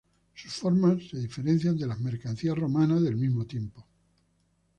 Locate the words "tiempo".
3.45-3.85